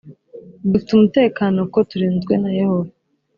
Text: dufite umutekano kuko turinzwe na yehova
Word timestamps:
dufite 0.71 0.89
umutekano 0.93 1.57
kuko 1.65 1.79
turinzwe 1.89 2.33
na 2.41 2.49
yehova 2.59 2.91